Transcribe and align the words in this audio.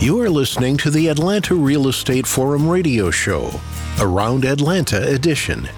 You 0.00 0.20
are 0.20 0.28
listening 0.28 0.76
to 0.78 0.90
the 0.90 1.08
Atlanta 1.08 1.54
Real 1.54 1.88
Estate 1.88 2.26
Forum 2.26 2.68
radio 2.68 3.10
show, 3.10 3.50
Around 4.00 4.44
Atlanta 4.44 5.08
edition. 5.08 5.68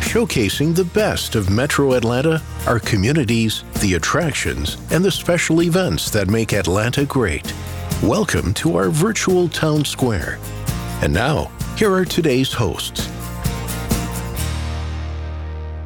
Showcasing 0.00 0.74
the 0.74 0.84
best 0.84 1.34
of 1.34 1.50
Metro 1.50 1.94
Atlanta, 1.94 2.40
our 2.66 2.78
communities, 2.78 3.64
the 3.80 3.94
attractions, 3.94 4.78
and 4.90 5.04
the 5.04 5.10
special 5.10 5.62
events 5.62 6.08
that 6.10 6.28
make 6.28 6.54
Atlanta 6.54 7.04
great. 7.04 7.52
Welcome 8.02 8.54
to 8.54 8.76
our 8.76 8.88
virtual 8.88 9.48
town 9.48 9.84
square. 9.84 10.38
And 11.02 11.12
now, 11.12 11.50
here 11.76 11.92
are 11.92 12.06
today's 12.06 12.52
hosts. 12.54 13.08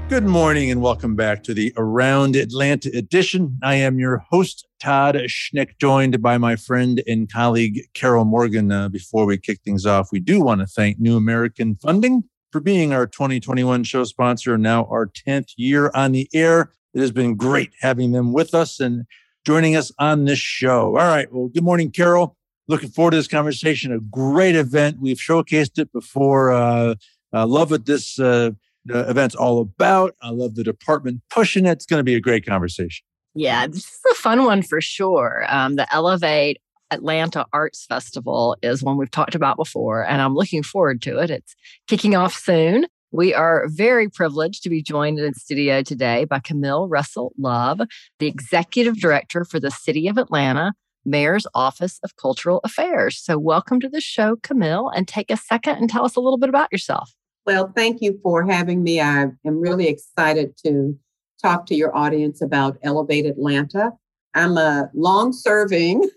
Good 0.09 0.27
morning 0.27 0.70
and 0.70 0.80
welcome 0.80 1.16
back 1.16 1.43
to 1.45 1.54
the 1.54 1.72
Around 1.77 2.36
Atlanta 2.36 2.91
edition. 2.96 3.59
I 3.62 3.77
am 3.77 3.98
your 3.98 4.18
host, 4.18 4.66
Todd 4.81 5.15
Schnick, 5.27 5.79
joined 5.79 6.21
by 6.23 6.39
my 6.39 6.57
friend 6.57 7.03
and 7.07 7.31
colleague, 7.31 7.83
Carol 7.95 8.25
Morgan. 8.25 8.73
Uh, 8.73 8.89
before 8.89 9.27
we 9.27 9.37
kick 9.39 9.61
things 9.63 9.87
off, 9.87 10.09
we 10.11 10.21
do 10.21 10.41
want 10.41 10.61
to 10.63 10.67
thank 10.67 10.99
New 10.99 11.17
American 11.17 11.77
Funding 11.77 12.25
for 12.50 12.61
being 12.61 12.93
our 12.93 13.07
2021 13.07 13.85
show 13.85 14.04
sponsor, 14.04 14.59
now 14.59 14.87
our 14.87 15.07
10th 15.07 15.53
year 15.57 15.90
on 15.95 16.13
the 16.13 16.29
air. 16.32 16.73
It 16.95 17.01
has 17.01 17.13
been 17.13 17.37
great 17.37 17.71
having 17.81 18.13
them 18.13 18.32
with 18.32 18.54
us 18.54 18.81
and 18.81 19.04
joining 19.46 19.77
us 19.77 19.93
on 19.99 20.25
this 20.25 20.39
show. 20.39 20.96
All 20.96 21.07
right. 21.07 21.32
Well, 21.32 21.49
good 21.49 21.62
morning, 21.62 21.90
Carol. 21.90 22.37
Looking 22.67 22.89
forward 22.89 23.12
to 23.12 23.17
this 23.18 23.29
conversation. 23.29 23.93
A 23.93 24.01
great 24.01 24.57
event. 24.57 24.99
We've 25.01 25.18
showcased 25.18 25.79
it 25.79 25.93
before. 25.93 26.53
Uh, 26.53 26.95
I 27.32 27.45
love 27.45 27.71
what 27.71 27.87
this 27.87 28.18
uh, 28.18 28.51
event's 28.89 29.35
all 29.35 29.61
about. 29.61 30.17
I 30.23 30.31
love 30.31 30.54
the 30.54 30.65
department 30.65 31.21
pushing 31.31 31.67
it. 31.67 31.73
It's 31.73 31.87
going 31.87 32.01
to 32.01 32.05
be 32.05 32.15
a 32.15 32.20
great 32.20 32.47
conversation. 32.47 33.05
Yeah, 33.34 33.66
this 33.66 33.84
is 33.84 34.00
a 34.11 34.14
fun 34.14 34.44
one 34.44 34.62
for 34.62 34.80
sure. 34.80 35.44
Um, 35.48 35.77
the 35.77 35.92
Elevate 35.94 36.58
Atlanta 36.91 37.47
Arts 37.53 37.86
Festival 37.86 38.56
is 38.62 38.83
one 38.83 38.97
we've 38.97 39.11
talked 39.11 39.34
about 39.34 39.56
before, 39.56 40.05
and 40.05 40.20
I'm 40.20 40.34
looking 40.34 40.62
forward 40.62 41.00
to 41.03 41.19
it. 41.19 41.31
It's 41.31 41.55
kicking 41.87 42.17
off 42.17 42.34
soon. 42.34 42.87
We 43.12 43.34
are 43.34 43.67
very 43.69 44.09
privileged 44.09 44.62
to 44.62 44.70
be 44.70 44.83
joined 44.83 45.19
in 45.19 45.34
studio 45.34 45.83
today 45.83 46.25
by 46.25 46.39
Camille 46.39 46.89
Russell 46.89 47.33
Love, 47.39 47.81
the 48.19 48.27
Executive 48.27 49.00
Director 49.00 49.44
for 49.44 49.59
the 49.59 49.70
City 49.70 50.06
of 50.09 50.17
Atlanta, 50.17 50.75
Mayor's 51.05 51.47
Office 51.55 51.98
of 52.05 52.17
Cultural 52.17 52.61
Affairs. 52.62 53.19
So, 53.19 53.39
welcome 53.39 53.81
to 53.81 53.89
the 53.89 54.00
show, 54.00 54.37
Camille, 54.42 54.91
and 54.94 55.09
take 55.09 55.31
a 55.31 55.37
second 55.37 55.77
and 55.77 55.89
tell 55.89 56.05
us 56.05 56.17
a 56.17 56.20
little 56.20 56.39
bit 56.39 56.48
about 56.48 56.70
yourself. 56.70 57.12
Well, 57.47 57.72
thank 57.75 58.00
you 58.00 58.19
for 58.22 58.44
having 58.44 58.83
me. 58.83 59.00
I 59.00 59.22
am 59.44 59.61
really 59.61 59.89
excited 59.89 60.56
to 60.65 60.97
talk 61.41 61.67
to 61.67 61.75
your 61.75 61.95
audience 61.97 62.43
about 62.43 62.79
Elevate 62.83 63.27
Atlanta. 63.27 63.93
I'm 64.35 64.57
a 64.57 64.91
long 64.95 65.33
serving 65.33 66.09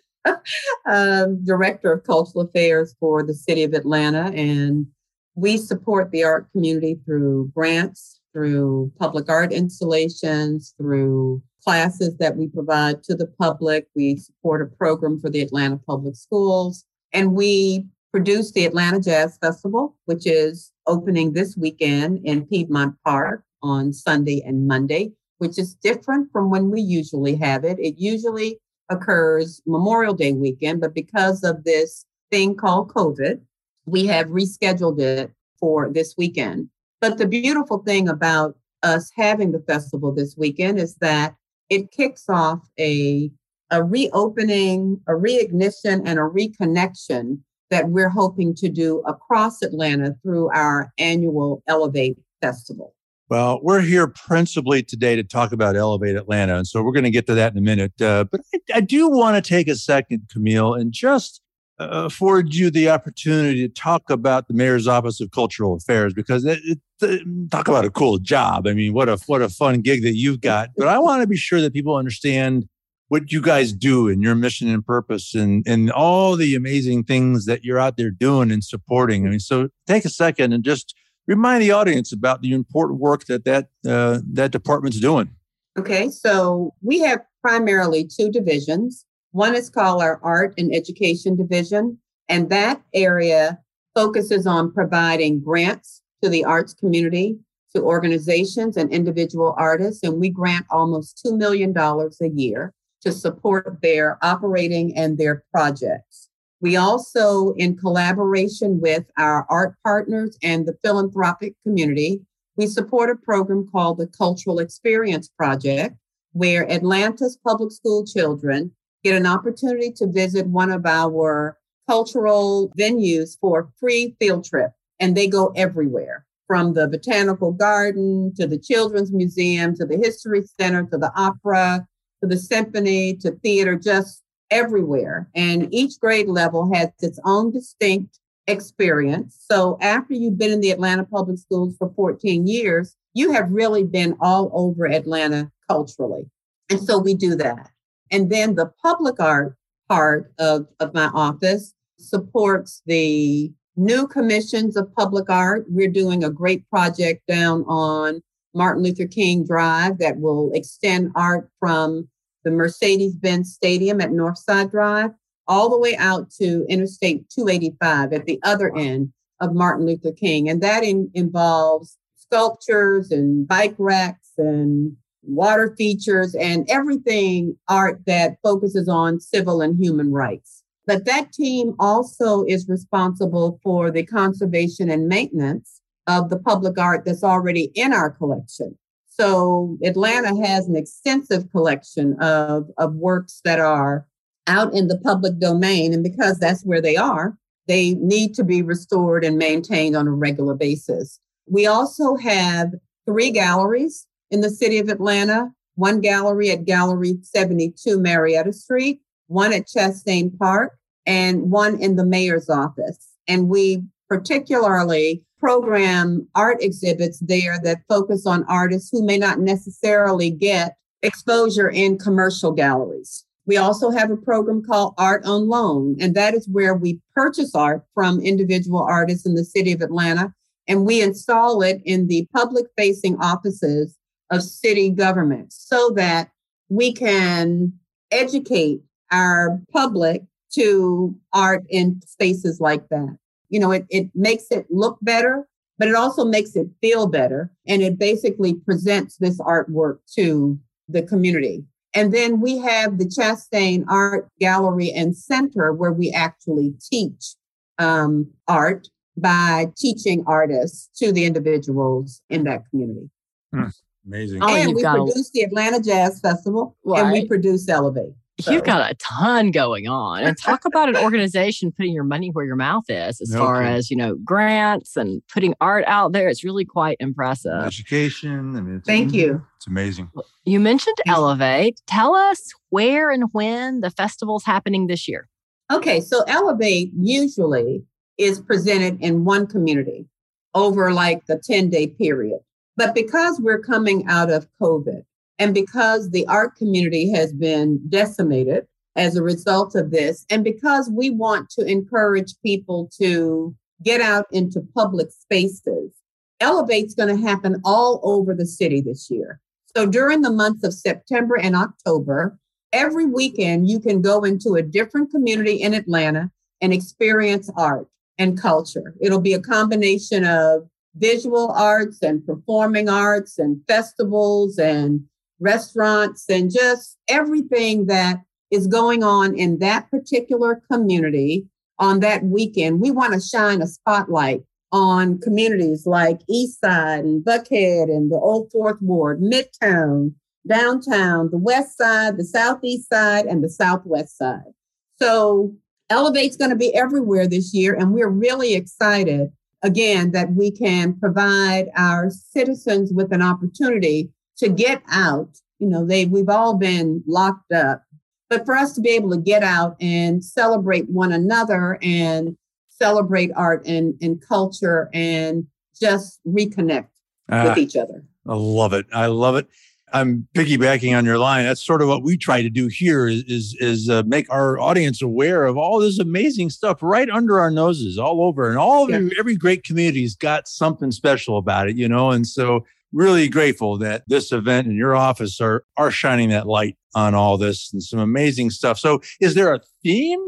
um, 0.85 1.43
director 1.45 1.91
of 1.91 2.03
cultural 2.03 2.45
affairs 2.45 2.95
for 2.99 3.23
the 3.23 3.33
city 3.33 3.63
of 3.63 3.73
Atlanta, 3.73 4.31
and 4.35 4.87
we 5.35 5.57
support 5.57 6.11
the 6.11 6.23
art 6.23 6.51
community 6.51 6.99
through 7.05 7.51
grants, 7.55 8.19
through 8.33 8.91
public 8.99 9.29
art 9.29 9.51
installations, 9.51 10.75
through 10.77 11.41
classes 11.63 12.15
that 12.17 12.35
we 12.35 12.47
provide 12.47 13.03
to 13.03 13.15
the 13.15 13.27
public. 13.39 13.87
We 13.95 14.17
support 14.17 14.61
a 14.61 14.77
program 14.77 15.19
for 15.19 15.29
the 15.29 15.41
Atlanta 15.41 15.77
Public 15.77 16.15
Schools, 16.15 16.85
and 17.13 17.33
we 17.33 17.87
produce 18.11 18.51
the 18.51 18.65
Atlanta 18.65 18.99
Jazz 18.99 19.37
Festival, 19.41 19.97
which 20.05 20.27
is 20.27 20.71
opening 20.85 21.33
this 21.33 21.57
weekend 21.57 22.19
in 22.23 22.45
Piedmont 22.45 22.95
Park 23.03 23.43
on 23.63 23.93
Sunday 23.93 24.43
and 24.45 24.67
Monday, 24.67 25.13
which 25.39 25.57
is 25.57 25.75
different 25.75 26.31
from 26.31 26.49
when 26.49 26.69
we 26.69 26.81
usually 26.81 27.35
have 27.35 27.63
it. 27.63 27.79
It 27.79 27.97
usually 27.97 28.59
occurs 28.89 29.61
Memorial 29.65 30.13
Day 30.13 30.33
weekend, 30.33 30.81
but 30.81 30.93
because 30.93 31.43
of 31.43 31.63
this 31.63 32.05
thing 32.29 32.55
called 32.55 32.93
COVID, 32.93 33.39
we 33.85 34.05
have 34.07 34.27
rescheduled 34.27 34.99
it 34.99 35.31
for 35.59 35.89
this 35.91 36.15
weekend. 36.17 36.69
But 37.01 37.17
the 37.17 37.27
beautiful 37.27 37.79
thing 37.79 38.07
about 38.07 38.55
us 38.83 39.11
having 39.15 39.51
the 39.51 39.63
festival 39.67 40.13
this 40.13 40.35
weekend 40.37 40.79
is 40.79 40.95
that 40.95 41.35
it 41.69 41.91
kicks 41.91 42.29
off 42.29 42.59
a, 42.79 43.31
a 43.71 43.83
reopening, 43.83 45.01
a 45.07 45.13
reignition, 45.13 46.01
and 46.05 46.19
a 46.19 46.23
reconnection 46.23 47.39
that 47.71 47.89
we're 47.89 48.09
hoping 48.09 48.53
to 48.53 48.69
do 48.69 48.99
across 49.07 49.61
Atlanta 49.61 50.15
through 50.21 50.49
our 50.51 50.93
annual 50.97 51.63
Elevate 51.67 52.17
Festival. 52.41 52.93
Well, 53.33 53.59
we're 53.63 53.81
here 53.81 54.05
principally 54.05 54.83
today 54.83 55.15
to 55.15 55.23
talk 55.23 55.53
about 55.53 55.75
Elevate 55.75 56.15
Atlanta. 56.15 56.57
And 56.57 56.67
so 56.67 56.83
we're 56.83 56.91
going 56.91 57.03
to 57.05 57.09
get 57.09 57.25
to 57.25 57.33
that 57.33 57.51
in 57.51 57.57
a 57.57 57.61
minute. 57.61 57.99
Uh, 57.99 58.25
but 58.25 58.41
I, 58.53 58.59
I, 58.75 58.79
do 58.79 59.09
want 59.09 59.43
to 59.43 59.49
take 59.49 59.67
a 59.67 59.75
second, 59.75 60.27
Camille, 60.31 60.75
and 60.75 60.91
just 60.91 61.41
uh, 61.79 61.87
afford 62.05 62.53
you 62.53 62.69
the 62.69 62.91
opportunity 62.91 63.67
to 63.67 63.73
talk 63.73 64.11
about 64.11 64.47
the 64.47 64.53
Mayor's 64.53 64.87
Office 64.87 65.19
of 65.19 65.31
Cultural 65.31 65.73
Affairs 65.73 66.13
because 66.13 66.45
it, 66.45 66.59
it, 67.01 67.49
talk 67.49 67.67
about 67.67 67.85
a 67.85 67.89
cool 67.89 68.19
job. 68.19 68.67
I 68.67 68.73
mean, 68.73 68.93
what 68.93 69.09
a 69.09 69.17
what 69.25 69.41
a 69.41 69.49
fun 69.49 69.81
gig 69.81 70.03
that 70.03 70.13
you've 70.13 70.41
got. 70.41 70.69
But 70.77 70.87
I 70.87 70.99
want 70.99 71.23
to 71.23 71.27
be 71.27 71.35
sure 71.35 71.59
that 71.59 71.73
people 71.73 71.95
understand 71.95 72.69
what 73.07 73.31
you 73.31 73.41
guys 73.41 73.73
do 73.73 74.09
and 74.09 74.21
your 74.21 74.35
mission 74.35 74.67
and 74.67 74.85
purpose 74.85 75.33
and 75.33 75.63
and 75.65 75.91
all 75.91 76.35
the 76.35 76.53
amazing 76.53 77.05
things 77.05 77.45
that 77.45 77.63
you're 77.63 77.79
out 77.79 77.97
there 77.97 78.11
doing 78.11 78.51
and 78.51 78.63
supporting. 78.63 79.25
I 79.25 79.31
mean, 79.31 79.39
so 79.39 79.69
take 79.87 80.05
a 80.05 80.09
second 80.09 80.53
and 80.53 80.63
just 80.63 80.93
remind 81.27 81.61
the 81.61 81.71
audience 81.71 82.11
about 82.11 82.41
the 82.41 82.53
important 82.53 82.99
work 82.99 83.25
that 83.25 83.45
that 83.45 83.69
uh, 83.87 84.19
that 84.31 84.51
department's 84.51 84.99
doing. 84.99 85.29
Okay, 85.77 86.09
so 86.09 86.73
we 86.81 86.99
have 86.99 87.21
primarily 87.41 88.05
two 88.05 88.29
divisions. 88.29 89.05
One 89.31 89.55
is 89.55 89.69
called 89.69 90.01
our 90.01 90.19
Art 90.21 90.53
and 90.57 90.73
Education 90.73 91.35
Division, 91.35 91.97
and 92.29 92.49
that 92.49 92.81
area 92.93 93.59
focuses 93.95 94.45
on 94.45 94.71
providing 94.71 95.39
grants 95.39 96.01
to 96.21 96.29
the 96.29 96.45
arts 96.45 96.73
community, 96.73 97.37
to 97.75 97.81
organizations 97.81 98.77
and 98.77 98.91
individual 98.91 99.55
artists, 99.57 100.03
and 100.03 100.19
we 100.19 100.29
grant 100.29 100.65
almost 100.69 101.21
$2 101.25 101.37
million 101.37 101.75
a 101.77 102.27
year 102.27 102.73
to 103.01 103.11
support 103.11 103.79
their 103.81 104.17
operating 104.21 104.95
and 104.95 105.17
their 105.17 105.43
projects. 105.51 106.29
We 106.63 106.77
also, 106.77 107.51
in 107.55 107.75
collaboration 107.75 108.79
with 108.79 109.03
our 109.17 109.45
art 109.49 109.75
partners 109.83 110.37
and 110.41 110.65
the 110.65 110.77
philanthropic 110.81 111.55
community, 111.63 112.21
we 112.55 112.67
support 112.67 113.09
a 113.09 113.17
program 113.17 113.67
called 113.69 113.97
the 113.97 114.07
Cultural 114.07 114.59
Experience 114.59 115.27
Project, 115.27 115.97
where 116.31 116.65
Atlanta's 116.71 117.37
public 117.45 117.73
school 117.73 118.05
children 118.05 118.71
get 119.03 119.13
an 119.13 119.25
opportunity 119.25 119.91
to 119.91 120.07
visit 120.07 120.47
one 120.47 120.71
of 120.71 120.85
our 120.85 121.57
cultural 121.89 122.71
venues 122.79 123.37
for 123.41 123.59
a 123.59 123.67
free 123.77 124.15
field 124.17 124.45
trip. 124.45 124.71
And 125.01 125.17
they 125.17 125.27
go 125.27 125.51
everywhere 125.57 126.25
from 126.47 126.75
the 126.75 126.87
botanical 126.87 127.51
garden 127.51 128.33
to 128.35 128.47
the 128.47 128.57
children's 128.57 129.11
museum 129.11 129.75
to 129.75 129.85
the 129.85 129.97
history 129.97 130.43
center 130.57 130.85
to 130.85 130.97
the 130.97 131.11
opera 131.13 131.85
to 132.21 132.29
the 132.29 132.37
symphony 132.37 133.17
to 133.17 133.31
theater, 133.31 133.75
just 133.75 134.22
everywhere. 134.53 135.27
And 135.35 135.73
each 135.73 135.99
grade 135.99 136.27
level 136.27 136.71
has 136.73 136.89
its 137.01 137.19
own 137.25 137.51
distinct 137.51 138.19
experience. 138.47 139.43
So 139.49 139.77
after 139.81 140.13
you've 140.13 140.37
been 140.37 140.51
in 140.51 140.61
the 140.61 140.71
Atlanta 140.71 141.03
Public 141.03 141.39
Schools 141.39 141.75
for 141.77 141.91
14 141.95 142.45
years, 142.45 142.95
you 143.13 143.31
have 143.31 143.51
really 143.51 143.83
been 143.83 144.15
all 144.19 144.51
over 144.53 144.85
Atlanta 144.85 145.51
culturally. 145.67 146.29
And 146.69 146.79
so 146.81 146.99
we 146.99 147.15
do 147.15 147.35
that. 147.35 147.69
And 148.11 148.29
then 148.29 148.55
the 148.55 148.71
public 148.81 149.19
art 149.19 149.55
part 149.89 150.31
of, 150.37 150.67
of 150.79 150.93
my 150.93 151.09
office 151.13 151.73
supports 151.97 152.81
the 152.85 153.51
new 153.75 154.07
commissions 154.07 154.77
of 154.77 154.93
public 154.93 155.29
art. 155.29 155.65
We're 155.67 155.89
doing 155.89 156.23
a 156.23 156.29
great 156.29 156.69
project 156.69 157.25
down 157.27 157.63
on 157.63 158.21
Martin 158.53 158.83
Luther 158.83 159.07
King 159.07 159.45
Drive 159.45 159.97
that 159.97 160.17
will 160.17 160.51
extend 160.53 161.11
art 161.15 161.49
from 161.59 162.07
the 162.43 162.51
Mercedes 162.51 163.15
Benz 163.15 163.53
Stadium 163.53 164.01
at 164.01 164.11
Northside 164.11 164.71
Drive, 164.71 165.11
all 165.47 165.69
the 165.69 165.77
way 165.77 165.95
out 165.97 166.29
to 166.41 166.65
Interstate 166.69 167.29
285 167.29 168.13
at 168.13 168.25
the 168.25 168.39
other 168.43 168.75
end 168.75 169.11
of 169.39 169.53
Martin 169.53 169.85
Luther 169.85 170.11
King. 170.11 170.49
And 170.49 170.61
that 170.61 170.83
in, 170.83 171.09
involves 171.13 171.97
sculptures 172.15 173.11
and 173.11 173.47
bike 173.47 173.75
racks 173.77 174.31
and 174.37 174.95
water 175.21 175.73
features 175.77 176.35
and 176.35 176.65
everything 176.69 177.57
art 177.69 178.01
that 178.05 178.37
focuses 178.43 178.89
on 178.89 179.19
civil 179.19 179.61
and 179.61 179.77
human 179.77 180.11
rights. 180.11 180.63
But 180.85 181.05
that 181.05 181.31
team 181.31 181.75
also 181.79 182.43
is 182.43 182.67
responsible 182.67 183.59
for 183.63 183.89
the 183.89 184.05
conservation 184.05 184.89
and 184.89 185.07
maintenance 185.07 185.81
of 186.07 186.29
the 186.29 186.39
public 186.39 186.77
art 186.77 187.05
that's 187.05 187.23
already 187.23 187.71
in 187.75 187.93
our 187.93 188.09
collection. 188.09 188.77
So 189.19 189.77
Atlanta 189.83 190.35
has 190.45 190.67
an 190.67 190.75
extensive 190.75 191.51
collection 191.51 192.19
of, 192.19 192.69
of 192.77 192.95
works 192.95 193.41
that 193.43 193.59
are 193.59 194.07
out 194.47 194.73
in 194.73 194.87
the 194.87 194.97
public 194.97 195.39
domain. 195.39 195.93
And 195.93 196.03
because 196.03 196.39
that's 196.39 196.63
where 196.63 196.81
they 196.81 196.97
are, 196.97 197.37
they 197.67 197.93
need 197.93 198.33
to 198.35 198.43
be 198.43 198.61
restored 198.61 199.23
and 199.23 199.37
maintained 199.37 199.95
on 199.95 200.07
a 200.07 200.11
regular 200.11 200.55
basis. 200.55 201.19
We 201.47 201.67
also 201.67 202.15
have 202.15 202.71
three 203.05 203.31
galleries 203.31 204.07
in 204.31 204.41
the 204.41 204.49
city 204.49 204.79
of 204.79 204.89
Atlanta 204.89 205.51
one 205.75 206.01
gallery 206.01 206.51
at 206.51 206.65
Gallery 206.65 207.17
72 207.21 207.99
Marietta 207.99 208.53
Street, 208.53 209.01
one 209.27 209.53
at 209.53 209.67
Chastain 209.67 210.37
Park, 210.37 210.77
and 211.05 211.49
one 211.51 211.79
in 211.81 211.95
the 211.95 212.05
mayor's 212.05 212.49
office. 212.49 213.09
And 213.27 213.49
we 213.49 213.83
particularly 214.07 215.23
program 215.43 216.25
art 216.35 216.57
exhibits 216.61 217.19
there 217.19 217.59
that 217.63 217.81
focus 217.89 218.25
on 218.25 218.45
artists 218.47 218.89
who 218.91 219.05
may 219.05 219.17
not 219.17 219.39
necessarily 219.39 220.29
get 220.29 220.77
exposure 221.01 221.69
in 221.69 221.97
commercial 221.97 222.53
galleries. 222.53 223.25
We 223.45 223.57
also 223.57 223.91
have 223.91 224.09
a 224.09 224.15
program 224.15 224.63
called 224.63 224.93
Art 224.97 225.25
on 225.25 225.49
Loan, 225.49 225.97
and 225.99 226.15
that 226.15 226.33
is 226.33 226.47
where 226.47 226.75
we 226.75 227.01
purchase 227.13 227.53
art 227.53 227.83
from 227.93 228.21
individual 228.21 228.81
artists 228.81 229.25
in 229.25 229.35
the 229.35 229.43
city 229.43 229.73
of 229.73 229.81
Atlanta 229.81 230.33
and 230.67 230.85
we 230.85 231.01
install 231.01 231.61
it 231.61 231.81
in 231.83 232.07
the 232.07 232.27
public 232.33 232.65
facing 232.77 233.17
offices 233.17 233.97
of 234.31 234.41
city 234.41 234.89
government 234.89 235.51
so 235.51 235.91
that 235.95 236.29
we 236.69 236.93
can 236.93 237.73
educate 238.11 238.81
our 239.11 239.59
public 239.71 240.23
to 240.53 241.15
art 241.33 241.63
in 241.69 241.99
spaces 242.05 242.61
like 242.61 242.87
that. 242.89 243.17
You 243.53 243.59
know, 243.59 243.69
it, 243.69 243.85
it 243.91 244.09
makes 244.15 244.45
it 244.49 244.65
look 244.71 244.97
better, 245.03 245.47
but 245.77 245.87
it 245.87 245.93
also 245.93 246.25
makes 246.25 246.55
it 246.55 246.65
feel 246.81 247.05
better. 247.05 247.51
And 247.67 247.83
it 247.83 247.99
basically 247.99 248.55
presents 248.55 249.17
this 249.17 249.39
artwork 249.39 249.99
to 250.15 250.57
the 250.89 251.03
community. 251.03 251.63
And 251.93 252.11
then 252.11 252.41
we 252.41 252.57
have 252.57 252.97
the 252.97 253.05
Chastain 253.05 253.85
Art 253.87 254.27
Gallery 254.39 254.91
and 254.91 255.15
Center 255.15 255.71
where 255.71 255.93
we 255.93 256.09
actually 256.09 256.73
teach 256.81 257.35
um, 257.77 258.31
art 258.47 258.87
by 259.15 259.67
teaching 259.77 260.23
artists 260.25 260.89
to 260.97 261.11
the 261.11 261.25
individuals 261.25 262.23
in 262.31 262.45
that 262.45 262.67
community. 262.71 263.11
Hmm. 263.53 263.67
Amazing. 264.07 264.41
Oh, 264.41 264.55
and 264.55 264.73
we 264.73 264.81
produce 264.81 265.29
the 265.29 265.41
Atlanta 265.41 265.79
Jazz 265.79 266.19
Festival 266.19 266.75
right. 266.83 267.03
and 267.03 267.11
we 267.11 267.27
produce 267.27 267.69
Elevate. 267.69 268.15
So. 268.39 268.51
You've 268.51 268.63
got 268.63 268.89
a 268.89 268.95
ton 268.95 269.51
going 269.51 269.87
on. 269.87 270.23
And 270.23 270.35
talk 270.37 270.65
about 270.65 270.89
an 270.89 270.97
organization 270.97 271.71
putting 271.71 271.93
your 271.93 272.03
money 272.03 272.29
where 272.29 272.45
your 272.45 272.55
mouth 272.55 272.85
is 272.89 273.21
as 273.21 273.33
far 273.33 273.61
as, 273.61 273.91
you 273.91 273.97
know, 273.97 274.15
grants 274.25 274.97
and 274.97 275.21
putting 275.31 275.53
art 275.61 275.83
out 275.85 276.13
there. 276.13 276.27
It's 276.29 276.43
really 276.43 276.65
quite 276.65 276.97
impressive. 276.99 277.61
Education. 277.63 278.55
I 278.55 278.61
mean, 278.61 278.81
Thank 278.81 279.11
mm, 279.11 279.15
you. 279.15 279.45
It's 279.57 279.67
amazing. 279.67 280.09
You 280.45 280.59
mentioned 280.59 280.97
Elevate. 281.05 281.79
Tell 281.85 282.15
us 282.15 282.51
where 282.69 283.11
and 283.11 283.25
when 283.33 283.81
the 283.81 283.91
festival's 283.91 284.43
happening 284.43 284.87
this 284.87 285.07
year. 285.07 285.29
Okay, 285.71 286.01
so 286.01 286.23
Elevate 286.27 286.91
usually 286.97 287.83
is 288.17 288.39
presented 288.41 288.99
in 289.01 289.25
one 289.25 289.45
community 289.47 290.07
over 290.55 290.91
like 290.91 291.25
the 291.27 291.37
10 291.37 291.69
day 291.69 291.87
period. 291.87 292.39
But 292.75 292.95
because 292.95 293.39
we're 293.39 293.61
coming 293.61 294.05
out 294.07 294.31
of 294.31 294.47
COVID 294.61 295.03
and 295.39 295.53
because 295.53 296.09
the 296.09 296.27
art 296.27 296.55
community 296.55 297.11
has 297.11 297.33
been 297.33 297.79
decimated 297.89 298.65
as 298.95 299.15
a 299.15 299.23
result 299.23 299.75
of 299.75 299.91
this, 299.91 300.25
and 300.29 300.43
because 300.43 300.89
we 300.89 301.09
want 301.09 301.49
to 301.51 301.65
encourage 301.65 302.33
people 302.43 302.89
to 302.99 303.55
get 303.81 304.01
out 304.01 304.27
into 304.31 304.61
public 304.75 305.09
spaces, 305.11 305.91
Elevate's 306.39 306.93
going 306.93 307.15
to 307.15 307.21
happen 307.21 307.61
all 307.63 307.99
over 308.03 308.33
the 308.33 308.45
city 308.45 308.81
this 308.81 309.09
year. 309.09 309.39
So 309.75 309.85
during 309.85 310.21
the 310.21 310.31
months 310.31 310.63
of 310.63 310.73
September 310.73 311.35
and 311.35 311.55
October, 311.55 312.37
every 312.71 313.05
weekend 313.05 313.69
you 313.69 313.79
can 313.79 314.01
go 314.01 314.23
into 314.23 314.55
a 314.55 314.61
different 314.61 315.09
community 315.09 315.55
in 315.55 315.73
Atlanta 315.73 316.29
and 316.61 316.73
experience 316.73 317.49
art 317.57 317.87
and 318.17 318.39
culture. 318.39 318.93
It'll 319.01 319.19
be 319.19 319.33
a 319.33 319.41
combination 319.41 320.25
of 320.25 320.67
visual 320.95 321.51
arts 321.51 321.99
and 322.03 322.25
performing 322.25 322.87
arts 322.87 323.39
and 323.39 323.61
festivals 323.67 324.59
and 324.59 325.03
restaurants 325.43 326.25
and 326.29 326.51
just 326.51 326.97
everything 327.07 327.85
that 327.87 328.21
is 328.49 328.67
going 328.67 329.03
on 329.03 329.35
in 329.37 329.59
that 329.59 329.89
particular 329.91 330.61
community 330.71 331.47
on 331.79 331.99
that 331.99 332.23
weekend. 332.23 332.79
We 332.79 332.91
want 332.91 333.13
to 333.13 333.19
shine 333.19 333.61
a 333.61 333.67
spotlight 333.67 334.43
on 334.71 335.19
communities 335.19 335.85
like 335.85 336.19
East 336.27 336.61
Side 336.61 337.03
and 337.03 337.23
Buckhead 337.23 337.83
and 337.83 338.11
the 338.11 338.15
Old 338.15 338.51
Fourth 338.51 338.81
Ward, 338.81 339.21
Midtown, 339.21 340.13
downtown, 340.47 341.29
the 341.29 341.37
West 341.37 341.77
Side, 341.77 342.17
the 342.17 342.23
Southeast 342.23 342.89
Side, 342.89 343.25
and 343.25 343.43
the 343.43 343.49
Southwest 343.49 344.17
Side. 344.17 344.53
So 344.99 345.53
Elevate's 345.89 346.37
going 346.37 346.49
to 346.49 346.55
be 346.55 346.73
everywhere 346.75 347.27
this 347.27 347.53
year, 347.53 347.75
and 347.75 347.93
we're 347.93 348.09
really 348.09 348.55
excited 348.55 349.31
again 349.61 350.11
that 350.11 350.33
we 350.33 350.51
can 350.51 350.99
provide 350.99 351.69
our 351.75 352.09
citizens 352.09 352.91
with 352.91 353.11
an 353.13 353.21
opportunity 353.21 354.09
to 354.37 354.49
get 354.49 354.81
out. 354.91 355.29
You 355.59 355.67
know, 355.67 355.85
they 355.85 356.05
we've 356.05 356.29
all 356.29 356.57
been 356.57 357.03
locked 357.07 357.51
up, 357.51 357.83
but 358.29 358.45
for 358.45 358.55
us 358.55 358.73
to 358.73 358.81
be 358.81 358.89
able 358.89 359.11
to 359.11 359.17
get 359.17 359.43
out 359.43 359.75
and 359.79 360.23
celebrate 360.23 360.89
one 360.89 361.11
another 361.11 361.77
and 361.81 362.37
celebrate 362.69 363.31
art 363.35 363.65
and, 363.65 363.95
and 364.01 364.21
culture 364.21 364.89
and 364.93 365.45
just 365.79 366.19
reconnect 366.27 366.87
uh, 367.29 367.45
with 367.47 367.57
each 367.57 367.75
other. 367.75 368.03
I 368.27 368.35
love 368.35 368.73
it. 368.73 368.85
I 368.93 369.07
love 369.07 369.35
it. 369.35 369.47
I'm 369.93 370.27
piggybacking 370.33 370.97
on 370.97 371.05
your 371.05 371.19
line. 371.19 371.45
That's 371.45 371.63
sort 371.63 371.83
of 371.83 371.87
what 371.87 372.01
we 372.01 372.17
try 372.17 372.41
to 372.41 372.49
do 372.49 372.67
here 372.67 373.07
is 373.07 373.23
is, 373.25 373.55
is 373.59 373.89
uh, 373.89 374.01
make 374.07 374.25
our 374.31 374.59
audience 374.59 375.03
aware 375.03 375.45
of 375.45 375.55
all 375.55 375.79
this 375.79 375.99
amazing 375.99 376.49
stuff 376.49 376.79
right 376.81 377.09
under 377.09 377.39
our 377.39 377.51
noses, 377.51 377.99
all 377.99 378.23
over, 378.23 378.49
and 378.49 378.57
all 378.57 378.89
yeah. 378.89 378.97
every, 378.97 379.11
every 379.19 379.35
great 379.35 379.63
community's 379.63 380.15
got 380.15 380.47
something 380.47 380.91
special 380.91 381.37
about 381.37 381.69
it, 381.69 381.77
you 381.77 381.87
know. 381.87 382.09
And 382.09 382.25
so, 382.25 382.65
really 382.93 383.27
grateful 383.27 383.77
that 383.79 384.03
this 384.07 384.31
event 384.31 384.67
and 384.67 384.77
your 384.77 384.95
office 384.95 385.41
are 385.41 385.65
are 385.77 385.91
shining 385.91 386.29
that 386.29 386.47
light 386.47 386.77
on 386.95 387.15
all 387.15 387.37
this 387.37 387.71
and 387.73 387.83
some 387.83 387.99
amazing 387.99 388.51
stuff. 388.51 388.79
So, 388.79 389.01
is 389.19 389.35
there 389.35 389.53
a 389.53 389.59
theme? 389.83 390.25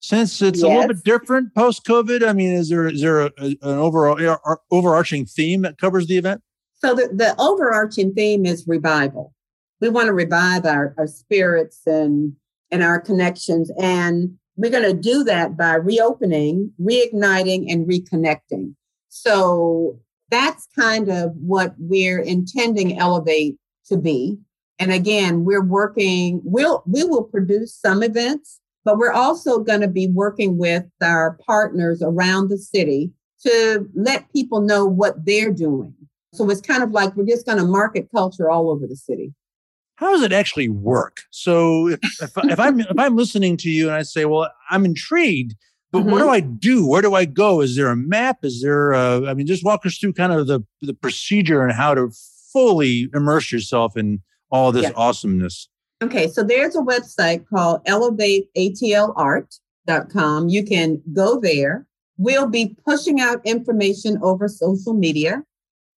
Since 0.00 0.42
it's 0.42 0.60
yes. 0.60 0.64
a 0.64 0.68
little 0.68 0.94
bit 0.94 1.02
different 1.02 1.54
post 1.56 1.84
COVID, 1.84 2.26
I 2.26 2.32
mean, 2.32 2.52
is 2.52 2.68
there 2.68 2.86
is 2.86 3.00
there 3.00 3.20
a, 3.20 3.32
an 3.38 3.58
overall 3.62 4.38
overarching 4.70 5.26
theme 5.26 5.62
that 5.62 5.78
covers 5.78 6.06
the 6.06 6.18
event? 6.18 6.42
So 6.76 6.94
the, 6.94 7.08
the 7.12 7.34
overarching 7.40 8.14
theme 8.14 8.46
is 8.46 8.68
revival. 8.68 9.34
We 9.80 9.88
want 9.88 10.06
to 10.06 10.12
revive 10.12 10.64
our, 10.64 10.94
our 10.96 11.08
spirits 11.08 11.80
and 11.86 12.34
and 12.70 12.82
our 12.82 13.00
connections. 13.00 13.70
And 13.80 14.38
we're 14.56 14.70
going 14.70 14.84
to 14.84 14.94
do 14.94 15.24
that 15.24 15.56
by 15.56 15.74
reopening, 15.74 16.72
reigniting, 16.80 17.72
and 17.72 17.88
reconnecting. 17.88 18.74
So 19.08 20.00
that's 20.30 20.68
kind 20.76 21.08
of 21.08 21.32
what 21.36 21.74
we're 21.78 22.20
intending 22.20 22.98
Elevate 22.98 23.56
to 23.86 23.96
be. 23.96 24.38
And 24.78 24.92
again, 24.92 25.44
we're 25.44 25.64
working, 25.64 26.40
we'll 26.44 26.82
we 26.86 27.04
will 27.04 27.24
produce 27.24 27.74
some 27.74 28.02
events, 28.02 28.60
but 28.84 28.98
we're 28.98 29.12
also 29.12 29.58
going 29.58 29.80
to 29.80 29.88
be 29.88 30.08
working 30.08 30.58
with 30.58 30.84
our 31.02 31.38
partners 31.44 32.02
around 32.02 32.48
the 32.48 32.58
city 32.58 33.10
to 33.42 33.86
let 33.94 34.32
people 34.32 34.60
know 34.60 34.84
what 34.84 35.24
they're 35.24 35.52
doing 35.52 35.94
so 36.32 36.48
it's 36.50 36.60
kind 36.60 36.82
of 36.82 36.90
like 36.90 37.16
we're 37.16 37.26
just 37.26 37.46
going 37.46 37.58
to 37.58 37.64
market 37.64 38.08
culture 38.14 38.50
all 38.50 38.70
over 38.70 38.86
the 38.86 38.96
city. 38.96 39.34
How 39.96 40.12
does 40.12 40.22
it 40.22 40.32
actually 40.32 40.68
work? 40.68 41.22
So 41.30 41.88
if, 41.88 41.98
if, 42.22 42.32
if 42.36 42.60
I'm 42.60 42.80
if 42.80 42.98
I'm 42.98 43.16
listening 43.16 43.56
to 43.58 43.70
you 43.70 43.88
and 43.88 43.96
I 43.96 44.02
say, 44.02 44.24
well, 44.24 44.50
I'm 44.70 44.84
intrigued, 44.84 45.56
but 45.90 46.00
mm-hmm. 46.00 46.10
what 46.10 46.18
do 46.18 46.24
mm-hmm. 46.24 46.32
I 46.32 46.40
do? 46.40 46.86
Where 46.86 47.00
do 47.02 47.14
I 47.14 47.24
go? 47.24 47.60
Is 47.60 47.76
there 47.76 47.86
a 47.88 47.96
map? 47.96 48.44
Is 48.44 48.62
there? 48.62 48.92
A, 48.92 49.26
I 49.26 49.34
mean, 49.34 49.46
just 49.46 49.64
walk 49.64 49.86
us 49.86 49.98
through 49.98 50.14
kind 50.14 50.32
of 50.32 50.46
the 50.46 50.60
the 50.82 50.94
procedure 50.94 51.62
and 51.62 51.72
how 51.72 51.94
to 51.94 52.10
fully 52.52 53.08
immerse 53.14 53.52
yourself 53.52 53.96
in 53.96 54.22
all 54.50 54.72
this 54.72 54.90
awesomeness. 54.96 55.68
Okay, 56.02 56.28
so 56.28 56.42
there's 56.42 56.74
a 56.76 56.80
website 56.80 57.46
called 57.48 57.84
elevateatlart.com. 57.86 60.48
You 60.48 60.64
can 60.64 61.02
go 61.12 61.38
there. 61.40 61.86
We'll 62.16 62.48
be 62.48 62.74
pushing 62.84 63.20
out 63.20 63.40
information 63.44 64.18
over 64.22 64.48
social 64.48 64.94
media 64.94 65.44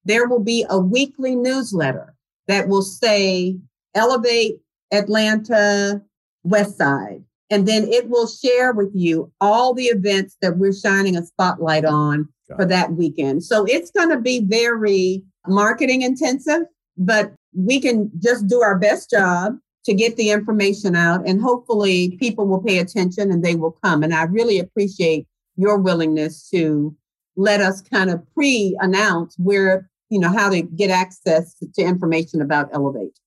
there 0.06 0.28
will 0.28 0.44
be 0.44 0.66
a 0.70 0.80
weekly 0.80 1.36
newsletter 1.36 2.16
that 2.48 2.68
will 2.68 2.82
say 2.82 3.58
Elevate 3.94 4.60
Atlanta 4.92 6.02
West 6.44 6.78
Side. 6.78 7.24
And 7.52 7.68
then 7.68 7.88
it 7.88 8.10
will 8.10 8.28
share 8.28 8.74
with 8.74 8.92
you 8.94 9.32
all 9.42 9.74
the 9.74 9.86
events 9.86 10.38
that 10.42 10.58
we're 10.58 10.74
shining 10.74 11.16
a 11.16 11.26
spotlight 11.26 11.86
on 11.86 12.28
Got 12.50 12.56
for 12.56 12.64
it. 12.64 12.70
that 12.70 12.94
weekend. 12.94 13.44
So 13.44 13.66
it's 13.66 13.92
going 13.92 14.10
to 14.10 14.20
be 14.20 14.46
very 14.46 15.24
marketing 15.48 16.02
intensive, 16.02 16.64
but 16.98 17.34
we 17.54 17.80
can 17.80 18.10
just 18.20 18.48
do 18.48 18.62
our 18.62 18.80
best 18.80 19.10
job 19.10 19.58
to 19.84 19.94
get 19.94 20.16
the 20.16 20.32
information 20.32 20.96
out 20.96 21.28
and 21.28 21.42
hopefully 21.42 22.18
people 22.20 22.48
will 22.48 22.64
pay 22.64 22.78
attention 22.78 23.32
and 23.32 23.44
they 23.44 23.56
will 23.56 23.78
come. 23.84 24.02
And 24.02 24.14
I 24.14 24.24
really 24.24 24.60
appreciate 24.60 25.28
your 25.58 25.78
willingness 25.78 26.50
to 26.52 26.96
let 27.36 27.62
us 27.62 27.82
kind 27.82 28.10
of 28.10 28.22
pre 28.34 28.78
announce 28.80 29.36
where 29.38 29.90
you 30.12 30.20
know, 30.20 30.30
how 30.30 30.50
to 30.50 30.62
get 30.62 30.92
access 30.92 31.56
to 31.74 31.82
information 31.82 32.42
about 32.42 32.70
Elevate. 32.74 33.18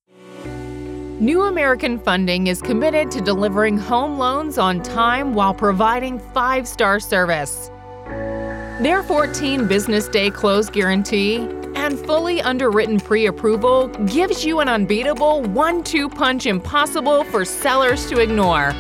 New 1.21 1.45
American 1.45 1.97
Funding 1.97 2.49
is 2.49 2.61
committed 2.61 3.09
to 3.13 3.21
delivering 3.21 3.79
home 3.79 4.19
loans 4.19 4.59
on 4.59 4.83
time 4.83 5.33
while 5.33 5.55
providing 5.55 6.19
five 6.19 6.67
star 6.67 6.99
service. 6.99 7.71
Their 8.83 9.05
14 9.05 9.69
business 9.69 10.09
day 10.09 10.29
close 10.29 10.69
guarantee 10.69 11.37
and 11.77 11.97
fully 12.01 12.43
underwritten 12.43 12.99
pre 12.99 13.27
approval 13.27 13.87
gives 14.07 14.45
you 14.45 14.59
an 14.59 14.69
unbeatable 14.69 15.43
one 15.43 15.85
two 15.85 16.09
punch 16.09 16.47
impossible 16.47 17.23
for 17.23 17.45
sellers 17.45 18.09
to 18.11 18.19
ignore. 18.19 18.73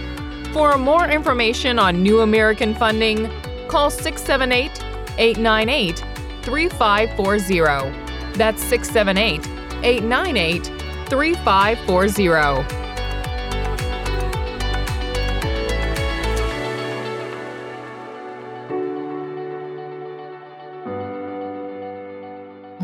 For 0.52 0.76
more 0.76 1.08
information 1.08 1.78
on 1.78 2.02
New 2.02 2.22
American 2.22 2.74
Funding, 2.74 3.30
call 3.68 3.90
678 3.90 4.72
898 5.18 6.02
3540. 6.42 8.36
That's 8.36 8.60
678 8.64 9.46
898 9.84 10.83
3540. 11.08 12.84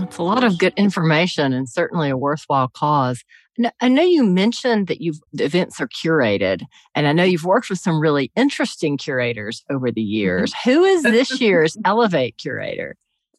It's 0.03 0.19
a 0.19 0.23
lot 0.23 0.43
of 0.43 0.59
good 0.59 0.75
information 0.77 1.53
and 1.53 1.69
certainly 1.69 2.11
a 2.11 2.17
worthwhile 2.17 2.69
cause. 2.69 3.23
I 3.81 3.89
know 3.89 4.03
you 4.03 4.25
mentioned 4.25 4.87
that 4.89 5.01
you've 5.01 5.21
the 5.33 5.45
events 5.45 5.81
are 5.81 5.89
curated, 5.89 6.63
and 6.95 7.07
I 7.07 7.13
know 7.13 7.25
you've 7.25 7.45
worked 7.45 7.71
with 7.71 7.79
some 7.79 8.01
really 8.01 8.33
interesting 8.37 8.97
curators 8.97 9.65
over 9.71 9.91
the 9.91 10.01
mm-hmm. 10.01 10.09
years. 10.09 10.53
Who 10.65 10.85
is 10.85 11.03
this 11.03 11.41
year's 11.41 11.77
Elevate 11.85 12.39
curator? 12.39 12.97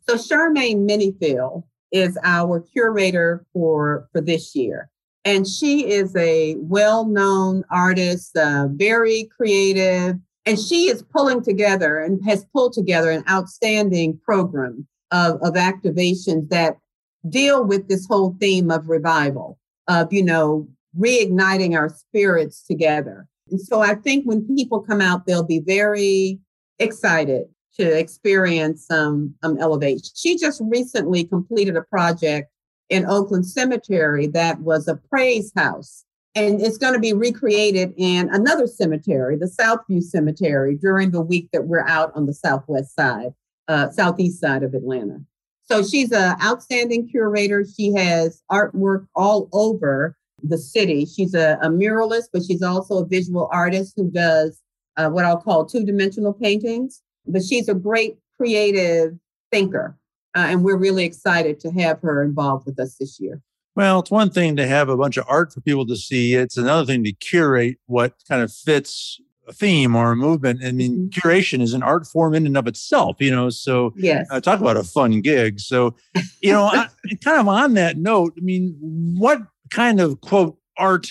So 0.08 0.16
Charmaine 0.16 0.88
Minifield 0.90 1.64
is 1.92 2.18
our 2.24 2.60
curator 2.60 3.46
for 3.54 4.08
for 4.12 4.22
this 4.22 4.56
year, 4.56 4.90
and 5.26 5.48
she 5.48 5.90
is 5.90 6.16
a 6.16 6.56
well-known 6.58 7.64
artist, 7.72 8.36
uh, 8.38 8.68
very 8.72 9.30
creative, 9.36 10.18
and 10.46 10.60
she 10.60 10.90
is 10.90 11.04
pulling 11.04 11.44
together 11.44 12.00
and 12.00 12.24
has 12.26 12.46
pulled 12.54 12.74
together 12.74 13.12
an 13.12 13.24
outstanding 13.30 14.20
program 14.24 14.88
of, 15.12 15.36
of 15.42 15.54
activations 15.54 16.50
that 16.50 16.78
deal 17.30 17.64
with 17.64 17.88
this 17.88 18.08
whole 18.08 18.36
theme 18.40 18.72
of 18.72 18.90
revival, 18.90 19.60
of, 19.88 20.12
you 20.12 20.24
know, 20.24 20.68
reigniting 20.98 21.78
our 21.78 21.90
spirits 21.90 22.64
together. 22.64 23.28
And 23.50 23.62
so 23.62 23.82
I 23.82 23.96
think 23.96 24.26
when 24.26 24.56
people 24.56 24.82
come 24.82 25.02
out, 25.02 25.26
they'll 25.26 25.44
be 25.44 25.60
very 25.60 26.40
excited 26.80 27.46
to 27.78 27.98
experience 27.98 28.90
um, 28.92 29.34
um, 29.44 29.58
elevation. 29.60 30.10
She 30.16 30.38
just 30.38 30.62
recently 30.66 31.24
completed 31.24 31.76
a 31.76 31.84
project 31.84 32.52
in 32.90 33.06
Oakland 33.06 33.46
Cemetery 33.46 34.28
that 34.28 34.60
was 34.60 34.88
a 34.88 34.96
praise 34.96 35.52
house. 35.56 36.06
And 36.34 36.62
it's 36.62 36.78
going 36.78 36.94
to 36.94 37.00
be 37.00 37.14
recreated 37.14 37.94
in 37.98 38.30
another 38.34 38.68
cemetery, 38.68 39.36
the 39.36 39.52
Southview 39.60 40.02
Cemetery, 40.02 40.76
during 40.76 41.12
the 41.12 41.22
week 41.22 41.50
that 41.52 41.66
we're 41.66 41.86
out 41.86 42.12
on 42.16 42.26
the 42.26 42.34
southwest 42.34 42.96
side 42.96 43.34
uh, 43.72 43.90
southeast 43.90 44.40
side 44.40 44.64
of 44.64 44.74
Atlanta. 44.74 45.22
So 45.64 45.84
she's 45.84 46.12
an 46.12 46.36
outstanding 46.44 47.08
curator. 47.08 47.64
She 47.66 47.94
has 47.94 48.44
artwork 48.52 49.08
all 49.16 49.48
over 49.54 50.18
the 50.44 50.58
city. 50.58 51.06
She's 51.06 51.34
a, 51.34 51.58
a 51.62 51.70
muralist, 51.70 52.30
but 52.34 52.44
she's 52.44 52.62
also 52.62 52.98
a 52.98 53.08
visual 53.08 53.48
artist 53.52 53.94
who 53.96 54.12
does 54.12 54.60
uh, 54.98 55.10
what 55.10 55.24
I'll 55.24 55.40
call 55.40 55.66
two 55.66 55.86
dimensional 55.86 56.34
paintings. 56.34 57.02
But 57.32 57.44
she's 57.44 57.70
a 57.70 57.74
great 57.74 58.18
creative 58.38 59.18
thinker. 59.52 59.98
Uh, 60.36 60.46
and 60.48 60.64
we're 60.64 60.78
really 60.78 61.04
excited 61.04 61.60
to 61.60 61.72
have 61.72 62.00
her 62.02 62.24
involved 62.24 62.66
with 62.66 62.80
us 62.80 62.96
this 62.96 63.20
year. 63.20 63.42
Well, 63.76 64.00
it's 64.00 64.12
one 64.12 64.30
thing 64.30 64.56
to 64.58 64.68
have 64.68 64.90
a 64.90 64.98
bunch 64.98 65.18
of 65.18 65.26
art 65.28 65.54
for 65.54 65.62
people 65.62 65.86
to 65.88 65.96
see. 65.96 66.36
It's 66.36 66.58
another 66.58 66.86
thing 66.86 67.04
to 67.04 67.14
curate 67.14 67.78
what 67.86 68.14
kind 68.28 68.42
of 68.42 68.52
fits 68.52 69.20
a 69.48 69.54
theme 69.54 69.96
or 69.96 70.12
a 70.12 70.16
movement. 70.16 70.64
I 70.64 70.72
mean, 70.72 71.10
mm-hmm. 71.10 71.28
curation 71.28 71.62
is 71.62 71.74
an 71.74 71.84
art 71.84 72.06
form 72.06 72.34
in 72.34 72.46
and 72.46 72.58
of 72.58 72.68
itself, 72.68 73.18
you 73.20 73.32
know. 73.32 73.50
So, 73.50 73.94
yes, 73.96 74.28
uh, 74.30 74.40
talk 74.42 74.60
about 74.60 74.78
a 74.78 74.84
fun 74.84 75.22
gig. 75.22 75.60
So, 75.60 75.96
you 76.42 76.52
know, 76.52 76.64
I, 76.66 76.88
kind 77.24 77.40
of 77.40 77.48
on 77.48 77.74
that 77.76 77.98
note, 77.98 78.34
I 78.38 78.42
mean, 78.42 78.76
what 79.18 79.42
kind 79.70 80.00
of 80.00 80.20
quote 80.22 80.58
art 80.78 81.08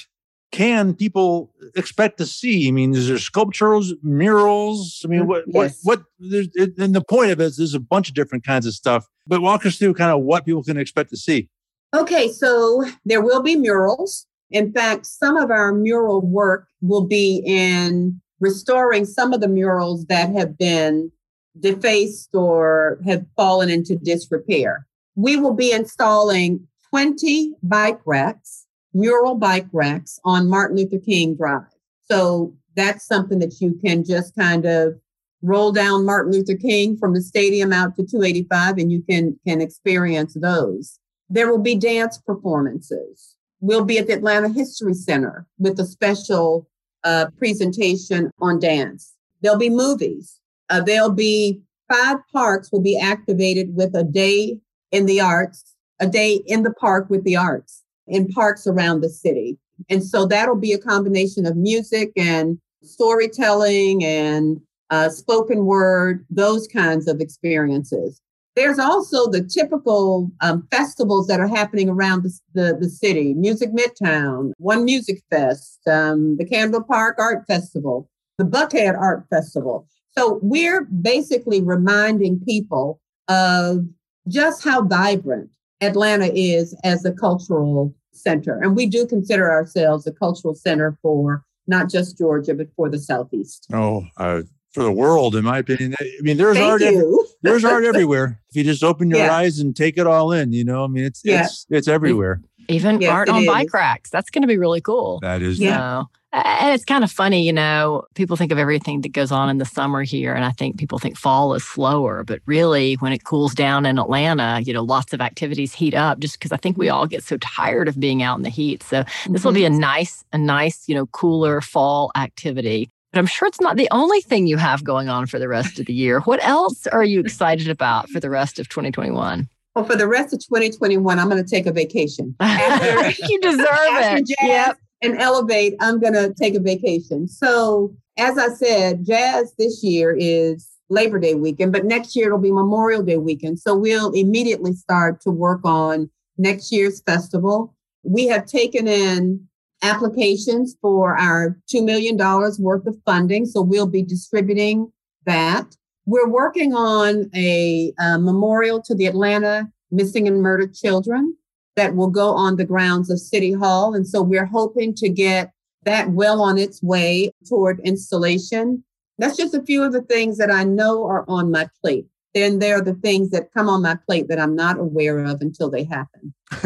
can 0.52 0.94
people 0.94 1.52
expect 1.76 2.18
to 2.18 2.26
see? 2.26 2.68
I 2.68 2.70
mean, 2.72 2.94
is 2.94 3.08
there 3.08 3.18
sculptures, 3.18 3.94
murals? 4.02 5.02
I 5.04 5.08
mean, 5.08 5.22
mm, 5.22 5.26
what, 5.26 5.44
yes. 5.46 5.80
what, 5.82 6.00
what, 6.18 6.46
and 6.78 6.94
the 6.94 7.04
point 7.08 7.30
of 7.30 7.40
it 7.40 7.44
is 7.44 7.56
there's 7.56 7.74
a 7.74 7.80
bunch 7.80 8.08
of 8.08 8.14
different 8.14 8.44
kinds 8.44 8.66
of 8.66 8.74
stuff, 8.74 9.06
but 9.26 9.42
walk 9.42 9.64
us 9.64 9.76
through 9.76 9.94
kind 9.94 10.10
of 10.10 10.22
what 10.22 10.44
people 10.44 10.62
can 10.62 10.76
expect 10.76 11.10
to 11.10 11.16
see. 11.16 11.48
Okay, 11.94 12.28
so 12.28 12.84
there 13.04 13.22
will 13.22 13.42
be 13.42 13.56
murals. 13.56 14.26
In 14.50 14.72
fact, 14.72 15.06
some 15.06 15.36
of 15.36 15.50
our 15.50 15.72
mural 15.72 16.20
work 16.20 16.66
will 16.80 17.06
be 17.06 17.42
in 17.46 18.20
restoring 18.40 19.04
some 19.04 19.32
of 19.32 19.40
the 19.40 19.48
murals 19.48 20.06
that 20.06 20.32
have 20.32 20.58
been 20.58 21.12
defaced 21.58 22.34
or 22.34 22.98
have 23.04 23.24
fallen 23.36 23.70
into 23.70 23.96
disrepair. 23.96 24.86
We 25.14 25.36
will 25.36 25.54
be 25.54 25.72
installing 25.72 26.66
20 26.90 27.54
bike 27.62 28.00
racks, 28.04 28.66
mural 28.92 29.36
bike 29.36 29.66
racks 29.72 30.18
on 30.24 30.48
Martin 30.48 30.76
Luther 30.76 30.98
King 30.98 31.34
Drive. 31.34 31.62
So 32.10 32.54
that's 32.76 33.06
something 33.06 33.38
that 33.38 33.60
you 33.60 33.78
can 33.84 34.04
just 34.04 34.34
kind 34.34 34.66
of 34.66 34.94
roll 35.42 35.72
down 35.72 36.04
Martin 36.04 36.32
Luther 36.32 36.56
King 36.56 36.96
from 36.96 37.14
the 37.14 37.22
stadium 37.22 37.72
out 37.72 37.96
to 37.96 38.04
285 38.04 38.78
and 38.78 38.92
you 38.92 39.02
can 39.02 39.38
can 39.46 39.60
experience 39.60 40.34
those. 40.34 40.98
There 41.28 41.50
will 41.50 41.62
be 41.62 41.76
dance 41.76 42.18
performances. 42.18 43.36
We'll 43.60 43.84
be 43.84 43.98
at 43.98 44.06
the 44.06 44.14
Atlanta 44.14 44.48
History 44.48 44.94
Center 44.94 45.46
with 45.58 45.78
a 45.78 45.84
special 45.84 46.68
uh, 47.04 47.26
presentation 47.38 48.30
on 48.40 48.58
dance. 48.58 49.14
There'll 49.40 49.58
be 49.58 49.70
movies. 49.70 50.40
Uh, 50.68 50.80
there'll 50.80 51.10
be 51.10 51.60
five 51.90 52.18
parks 52.32 52.70
will 52.70 52.82
be 52.82 52.98
activated 52.98 53.74
with 53.74 53.94
a 53.94 54.04
day 54.04 54.58
in 54.90 55.06
the 55.06 55.20
arts, 55.20 55.74
a 56.00 56.06
day 56.06 56.40
in 56.46 56.62
the 56.62 56.72
park 56.72 57.08
with 57.08 57.24
the 57.24 57.36
arts 57.36 57.84
in 58.10 58.28
parks 58.28 58.66
around 58.66 59.00
the 59.00 59.08
city. 59.08 59.58
And 59.88 60.04
so 60.04 60.26
that'll 60.26 60.56
be 60.56 60.72
a 60.72 60.78
combination 60.78 61.46
of 61.46 61.56
music 61.56 62.12
and 62.16 62.58
storytelling 62.82 64.04
and 64.04 64.60
uh, 64.90 65.08
spoken 65.08 65.64
word, 65.64 66.26
those 66.28 66.66
kinds 66.66 67.08
of 67.08 67.20
experiences. 67.20 68.20
There's 68.56 68.80
also 68.80 69.30
the 69.30 69.42
typical 69.44 70.30
um, 70.40 70.66
festivals 70.70 71.28
that 71.28 71.40
are 71.40 71.46
happening 71.46 71.88
around 71.88 72.24
the, 72.24 72.38
the, 72.52 72.76
the, 72.78 72.90
city 72.90 73.32
Music 73.32 73.70
Midtown, 73.72 74.52
One 74.58 74.84
Music 74.84 75.22
Fest, 75.30 75.80
um, 75.86 76.36
the 76.36 76.44
Candler 76.44 76.82
Park 76.82 77.16
Art 77.18 77.46
Festival, 77.46 78.10
the 78.38 78.44
Buckhead 78.44 78.98
Art 78.98 79.24
Festival. 79.30 79.86
So 80.18 80.40
we're 80.42 80.84
basically 80.86 81.62
reminding 81.62 82.40
people 82.40 83.00
of 83.28 83.84
just 84.26 84.64
how 84.64 84.82
vibrant 84.82 85.48
Atlanta 85.80 86.30
is 86.34 86.74
as 86.84 87.04
a 87.04 87.12
cultural 87.12 87.94
center. 88.12 88.60
And 88.62 88.76
we 88.76 88.86
do 88.86 89.06
consider 89.06 89.50
ourselves 89.50 90.06
a 90.06 90.12
cultural 90.12 90.54
center 90.54 90.98
for 91.02 91.44
not 91.66 91.88
just 91.88 92.18
Georgia, 92.18 92.54
but 92.54 92.68
for 92.74 92.88
the 92.88 92.98
Southeast. 92.98 93.66
Oh, 93.72 94.04
uh, 94.16 94.42
for 94.72 94.82
the 94.84 94.92
world, 94.92 95.34
in 95.34 95.44
my 95.44 95.58
opinion. 95.58 95.94
I 96.00 96.10
mean, 96.20 96.36
there's 96.36 96.56
Thank 96.56 96.70
art. 96.70 96.82
Every, 96.82 97.04
there's 97.42 97.64
art 97.64 97.84
everywhere. 97.84 98.40
If 98.50 98.56
you 98.56 98.64
just 98.64 98.84
open 98.84 99.10
your 99.10 99.20
yeah. 99.20 99.34
eyes 99.34 99.58
and 99.58 99.74
take 99.74 99.98
it 99.98 100.06
all 100.06 100.32
in, 100.32 100.52
you 100.52 100.64
know, 100.64 100.84
I 100.84 100.86
mean, 100.86 101.04
it's 101.04 101.22
yeah. 101.24 101.44
it's 101.44 101.66
it's 101.70 101.88
everywhere. 101.88 102.40
Even 102.68 103.00
yes, 103.00 103.10
art 103.10 103.28
on 103.28 103.42
is. 103.42 103.46
bike 103.48 103.72
racks. 103.72 104.10
That's 104.10 104.30
going 104.30 104.42
to 104.42 104.48
be 104.48 104.58
really 104.58 104.80
cool. 104.80 105.18
That 105.22 105.42
is. 105.42 105.58
Yeah. 105.58 106.04
And 106.32 106.74
it's 106.74 106.84
kind 106.84 107.02
of 107.02 107.10
funny, 107.10 107.44
you 107.44 107.52
know, 107.52 108.04
people 108.14 108.36
think 108.36 108.52
of 108.52 108.58
everything 108.58 109.00
that 109.00 109.12
goes 109.12 109.32
on 109.32 109.48
in 109.48 109.58
the 109.58 109.64
summer 109.64 110.02
here. 110.02 110.32
And 110.32 110.44
I 110.44 110.52
think 110.52 110.78
people 110.78 110.98
think 110.98 111.16
fall 111.16 111.54
is 111.54 111.64
slower. 111.64 112.22
But 112.22 112.40
really, 112.46 112.94
when 112.94 113.12
it 113.12 113.24
cools 113.24 113.54
down 113.54 113.84
in 113.84 113.98
Atlanta, 113.98 114.60
you 114.64 114.72
know, 114.72 114.82
lots 114.82 115.12
of 115.12 115.20
activities 115.20 115.72
heat 115.72 115.94
up 115.94 116.20
just 116.20 116.38
because 116.38 116.52
I 116.52 116.56
think 116.56 116.78
we 116.78 116.88
all 116.88 117.06
get 117.06 117.24
so 117.24 117.36
tired 117.38 117.88
of 117.88 117.98
being 117.98 118.22
out 118.22 118.36
in 118.36 118.42
the 118.42 118.50
heat. 118.50 118.82
So 118.84 119.04
this 119.28 119.44
will 119.44 119.52
be 119.52 119.64
a 119.64 119.70
mm-hmm. 119.70 119.80
nice, 119.80 120.24
a 120.32 120.38
nice, 120.38 120.88
you 120.88 120.94
know, 120.94 121.06
cooler 121.06 121.60
fall 121.60 122.12
activity. 122.16 122.90
But 123.12 123.18
I'm 123.18 123.26
sure 123.26 123.48
it's 123.48 123.60
not 123.60 123.76
the 123.76 123.88
only 123.90 124.20
thing 124.20 124.46
you 124.46 124.56
have 124.56 124.84
going 124.84 125.08
on 125.08 125.26
for 125.26 125.40
the 125.40 125.48
rest 125.48 125.80
of 125.80 125.86
the 125.86 125.92
year. 125.92 126.20
What 126.20 126.42
else 126.44 126.86
are 126.86 127.02
you 127.02 127.18
excited 127.18 127.68
about 127.68 128.08
for 128.08 128.20
the 128.20 128.30
rest 128.30 128.60
of 128.60 128.68
2021? 128.68 129.48
Well, 129.74 129.84
for 129.84 129.96
the 129.96 130.06
rest 130.06 130.32
of 130.32 130.40
2021, 130.40 131.18
I'm 131.18 131.28
going 131.28 131.42
to 131.42 131.48
take 131.48 131.66
a 131.66 131.72
vacation. 131.72 132.36
After, 132.40 133.24
you 133.28 133.40
deserve 133.40 133.66
it. 133.66 134.26
Jazz 134.26 134.36
yep. 134.42 134.78
And 135.02 135.20
elevate, 135.20 135.74
I'm 135.80 135.98
going 135.98 136.12
to 136.12 136.34
take 136.34 136.54
a 136.54 136.60
vacation. 136.60 137.26
So, 137.28 137.96
as 138.18 138.36
I 138.36 138.48
said, 138.48 139.06
jazz 139.06 139.54
this 139.58 139.82
year 139.82 140.14
is 140.18 140.68
Labor 140.90 141.18
Day 141.18 141.34
weekend, 141.34 141.72
but 141.72 141.86
next 141.86 142.14
year 142.14 142.26
it'll 142.26 142.38
be 142.38 142.52
Memorial 142.52 143.02
Day 143.02 143.16
weekend. 143.16 143.60
So, 143.60 143.74
we'll 143.74 144.12
immediately 144.12 144.74
start 144.74 145.20
to 145.22 145.30
work 145.30 145.60
on 145.64 146.10
next 146.36 146.70
year's 146.70 147.00
festival. 147.02 147.74
We 148.02 148.26
have 148.28 148.46
taken 148.46 148.86
in 148.86 149.48
applications 149.82 150.76
for 150.80 151.16
our 151.16 151.58
$2 151.72 151.84
million 151.84 152.16
worth 152.16 152.86
of 152.86 152.96
funding. 153.04 153.46
So 153.46 153.62
we'll 153.62 153.86
be 153.86 154.02
distributing 154.02 154.92
that. 155.26 155.76
We're 156.06 156.28
working 156.28 156.74
on 156.74 157.30
a, 157.34 157.92
a 157.98 158.18
memorial 158.18 158.82
to 158.82 158.94
the 158.94 159.06
Atlanta 159.06 159.70
missing 159.90 160.26
and 160.28 160.42
murdered 160.42 160.74
children 160.74 161.36
that 161.76 161.94
will 161.94 162.10
go 162.10 162.30
on 162.30 162.56
the 162.56 162.64
grounds 162.64 163.10
of 163.10 163.20
City 163.20 163.52
Hall. 163.52 163.94
And 163.94 164.06
so 164.06 164.22
we're 164.22 164.46
hoping 164.46 164.94
to 164.96 165.08
get 165.08 165.52
that 165.84 166.10
well 166.10 166.42
on 166.42 166.58
its 166.58 166.82
way 166.82 167.32
toward 167.46 167.80
installation. 167.80 168.84
That's 169.18 169.36
just 169.36 169.54
a 169.54 169.62
few 169.62 169.82
of 169.82 169.92
the 169.92 170.02
things 170.02 170.38
that 170.38 170.50
I 170.50 170.64
know 170.64 171.06
are 171.06 171.24
on 171.28 171.50
my 171.50 171.68
plate. 171.80 172.06
Then 172.34 172.60
there 172.60 172.76
are 172.76 172.82
the 172.82 172.94
things 172.94 173.30
that 173.30 173.52
come 173.52 173.68
on 173.68 173.82
my 173.82 173.96
plate 174.06 174.28
that 174.28 174.38
I'm 174.38 174.54
not 174.54 174.78
aware 174.78 175.24
of 175.24 175.40
until 175.40 175.70
they 175.70 175.84
happen. 175.84 176.34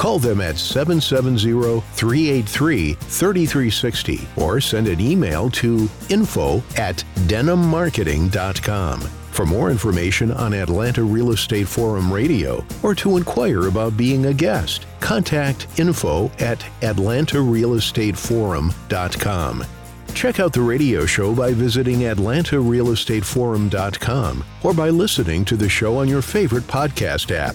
Call 0.00 0.18
them 0.18 0.40
at 0.40 0.56
770 0.56 1.80
383 1.92 2.94
3360 2.94 4.26
or 4.38 4.58
send 4.58 4.88
an 4.88 4.98
email 4.98 5.50
to 5.50 5.90
info 6.08 6.62
at 6.78 7.04
denimmarketing.com. 7.26 9.00
For 9.00 9.44
more 9.44 9.70
information 9.70 10.32
on 10.32 10.54
Atlanta 10.54 11.02
Real 11.02 11.32
Estate 11.32 11.68
Forum 11.68 12.10
Radio 12.10 12.64
or 12.82 12.94
to 12.94 13.18
inquire 13.18 13.66
about 13.66 13.98
being 13.98 14.24
a 14.24 14.32
guest, 14.32 14.86
contact 15.00 15.66
info 15.78 16.30
at 16.38 16.60
atlantarealestateforum.com. 16.80 19.64
Check 20.14 20.40
out 20.40 20.54
the 20.54 20.62
radio 20.62 21.04
show 21.04 21.34
by 21.34 21.52
visiting 21.52 21.98
atlantarealestateforum.com 21.98 24.44
or 24.62 24.72
by 24.72 24.88
listening 24.88 25.44
to 25.44 25.58
the 25.58 25.68
show 25.68 25.98
on 25.98 26.08
your 26.08 26.22
favorite 26.22 26.64
podcast 26.64 27.36
app. 27.36 27.54